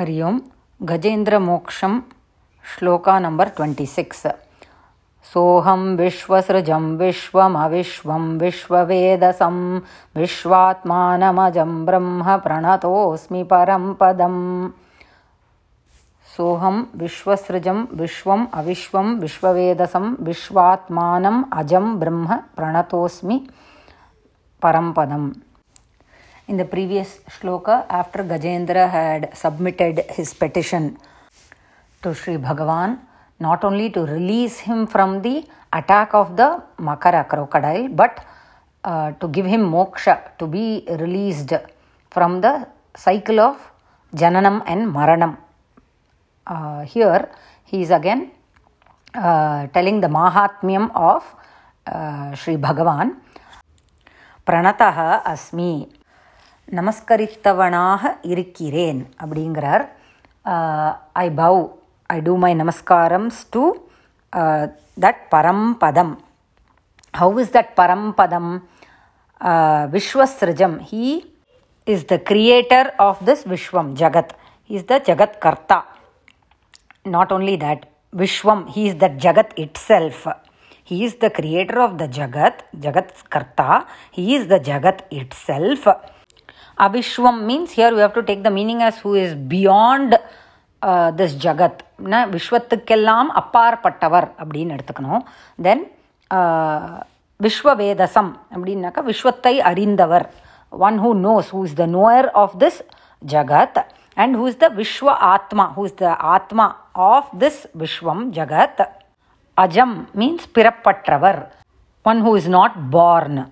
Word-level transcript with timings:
हरि 0.00 0.20
ओं 0.22 0.38
Gajendramoksham 0.88 1.98
shloka 2.70 3.18
number 3.18 3.48
twenty 3.56 3.86
six 3.86 4.26
सोऽहं 5.32 5.82
विश्वसृजं 5.96 6.84
विश्वमविश्वं 6.96 8.24
विश्ववेदसं 8.38 9.56
विश्वात्मानमजं 10.16 11.84
ब्रह्म 11.86 12.36
प्रणतोऽस्मि 12.36 13.42
परं 13.52 13.92
पदम् 14.00 14.40
सोऽहं 16.36 16.82
विश्वसृजं 16.96 17.84
विश्वम् 17.92 18.46
अविश्वं 18.54 19.14
विश्ववेदसं 19.20 20.14
विश्वात्मानम् 20.20 21.44
अजं 21.52 21.98
ब्रह्म 22.00 22.36
प्रणतोऽस्मि 22.56 23.46
param 24.62 24.92
padam. 24.94 25.49
in 26.50 26.56
the 26.56 26.68
previous 26.74 27.10
shloka 27.34 27.74
after 28.00 28.20
Gajendra 28.30 28.84
had 28.98 29.30
submitted 29.42 30.04
his 30.16 30.34
petition 30.34 30.98
to 32.02 32.14
Sri 32.20 32.36
Bhagavan 32.46 32.98
not 33.38 33.62
only 33.68 33.88
to 33.96 34.00
release 34.16 34.58
him 34.68 34.86
from 34.94 35.22
the 35.22 35.36
attack 35.72 36.12
of 36.12 36.36
the 36.40 36.48
Makara 36.88 37.22
crocodile 37.28 37.88
but 37.88 38.24
uh, 38.84 39.12
to 39.20 39.28
give 39.28 39.46
him 39.46 39.62
moksha 39.76 40.16
to 40.38 40.46
be 40.56 40.84
released 41.02 41.52
from 42.10 42.40
the 42.40 42.66
cycle 42.96 43.38
of 43.38 43.56
Jananam 44.14 44.64
and 44.66 44.92
Maranam. 44.92 45.36
Uh, 46.46 46.82
here 46.82 47.30
he 47.64 47.82
is 47.82 47.90
again 47.90 48.32
uh, 49.14 49.68
telling 49.68 50.00
the 50.00 50.08
Mahatmyam 50.08 50.90
of 50.96 51.22
uh, 51.86 52.34
Sri 52.34 52.56
Bhagavan. 52.56 53.14
Pranataha 54.44 55.22
asmi. 55.22 55.99
நமஸ்கரித்தவனாக 56.78 58.12
இருக்கிறேன் 58.32 59.00
அப்படிங்கிறார். 59.22 59.84
I 61.24 61.26
bow 61.42 61.60
I 62.16 62.18
do 62.28 62.34
my 62.44 62.52
namaskarams 62.62 63.40
to 63.56 63.62
that 65.04 65.22
பரம்பதம் 65.34 66.12
how 67.20 67.40
is 67.44 67.54
that 67.58 67.72
பரம்பதம் 67.80 68.52
விஸ்வசிருஜம் 69.94 70.76
he 70.90 71.06
is 71.94 72.06
the 72.12 72.16
creator 72.32 72.90
of 73.08 73.22
this 73.30 73.46
Viswam 73.54 73.90
Jagat 74.02 74.34
is 74.76 74.88
the 74.92 75.02
ஜகத் 75.10 75.40
கர்த்தா 75.46 75.80
not 77.04 77.32
only 77.32 77.56
that 77.56 77.80
vishwam 78.20 78.58
he 78.68 78.88
is 78.88 78.94
that 79.02 79.14
jagat 79.24 79.50
itself. 79.56 80.26
He 80.84 81.04
is 81.04 81.14
the 81.16 81.30
creator 81.30 81.80
of 81.80 81.98
the 81.98 82.08
jagat 82.08 82.56
jagat 82.84 83.08
karta. 83.30 83.86
He 84.10 84.34
is 84.36 84.46
the 84.48 84.58
jagat 84.58 84.98
itself. 85.10 85.86
avishwam 86.85 87.37
means 87.49 87.71
here 87.71 87.91
we 87.97 88.01
have 88.05 88.15
to 88.19 88.23
take 88.29 88.41
the 88.47 88.53
meaning 88.57 88.81
as 88.81 88.97
who 89.03 89.11
is 89.15 89.33
beyond 89.55 90.11
uh, 90.81 91.09
this 91.19 91.33
jagat 91.45 91.75
na 92.13 92.21
விஸ்வத்துக்கெல்லாம் 92.33 93.29
அப்பாற்பட்டவர் 93.41 94.27
அப்படின்னு 94.41 94.75
எடுத்துக்கணும் 94.77 95.23
தென் 95.67 95.83
விஸ்வவேதசம் 97.39 98.31
அப்படின்னாக்கா 98.53 99.01
விஸ்வத்தை 99.11 99.55
அறிந்தவர் 99.71 100.25
one 100.71 100.97
who 101.03 101.11
knows 101.27 101.49
who 101.55 101.61
is 101.69 101.77
the 101.83 101.87
நோயர் 101.99 102.29
of 102.43 102.55
this 102.63 102.79
Jagat 103.21 103.79
and 104.17 104.35
who 104.35 104.47
is 104.47 104.55
the 104.55 104.67
Vishwa 104.67 105.21
Atma, 105.21 105.73
who 105.73 105.85
is 105.85 105.91
the 105.93 106.15
Atma 106.35 106.77
of 106.95 107.27
this 107.37 107.67
Vishwam 107.75 108.33
Jagat. 108.33 108.77
Ajam 109.57 110.13
means 110.15 110.45
Pirappatravar, 110.47 111.51
one 112.05 112.21
who 112.21 112.35
is 112.35 112.47
not 112.47 112.89
born. 112.89 113.51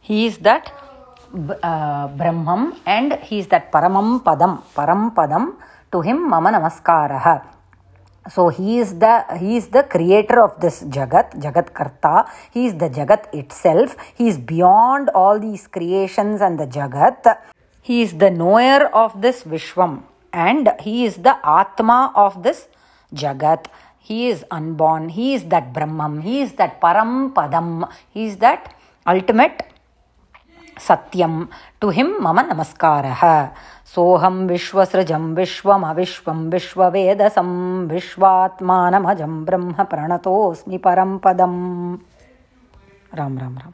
He 0.00 0.26
is 0.26 0.38
that 0.38 0.72
uh, 0.72 0.87
Uh, 1.31 2.07
Brahmam 2.17 2.75
and 2.87 3.13
he 3.21 3.37
is 3.37 3.47
that 3.47 3.71
Paramam 3.71 4.23
Padam, 4.23 4.63
Param 4.73 5.13
Padam. 5.13 5.53
To 5.91 6.01
him, 6.01 6.27
Mama 6.27 6.49
Namaskaraha. 6.49 7.43
So 8.29 8.49
he 8.49 8.79
is 8.79 8.97
the 8.97 9.25
he 9.39 9.57
is 9.57 9.67
the 9.67 9.83
creator 9.83 10.41
of 10.41 10.59
this 10.59 10.81
Jagat, 10.83 11.39
Jagat 11.39 11.73
Karta. 11.73 12.25
He 12.51 12.65
is 12.65 12.73
the 12.75 12.89
Jagat 12.89 13.31
itself. 13.33 13.95
He 14.15 14.27
is 14.27 14.39
beyond 14.39 15.09
all 15.09 15.39
these 15.39 15.67
creations 15.67 16.41
and 16.41 16.59
the 16.59 16.65
Jagat. 16.65 17.37
He 17.81 18.01
is 18.01 18.17
the 18.17 18.31
knower 18.31 18.89
of 18.93 19.21
this 19.21 19.43
Vishwam 19.43 20.05
and 20.33 20.69
he 20.79 21.05
is 21.05 21.17
the 21.17 21.37
Atma 21.45 22.11
of 22.15 22.41
this 22.41 22.67
Jagat. 23.13 23.67
He 23.99 24.29
is 24.29 24.43
unborn. 24.49 25.09
He 25.09 25.35
is 25.35 25.45
that 25.45 25.73
Brahmam. 25.73 26.21
He 26.21 26.41
is 26.41 26.53
that 26.53 26.81
Param 26.81 27.33
Padam. 27.33 27.87
He 28.09 28.25
is 28.25 28.37
that 28.37 28.75
ultimate 29.05 29.68
सत्यं 30.87 31.45
to 31.81 31.89
him 31.89 32.09
मम 32.21 32.39
नमस्कारः। 32.39 33.21
सोऽहं 33.95 34.47
विश्वसृजं 34.47 35.35
विश्वमविश्वं 35.35 36.49
विश्ववेदसं 36.49 37.49
विश्वात्मानमजं 37.87 39.15
भजम् 39.15 39.45
ब्रह्म 39.45 39.83
प्रणतोऽस्मि 39.83 40.77
परम्पदम् 40.77 41.97
राम 43.17 43.37
राम 43.37 43.57
राम। 43.57 43.71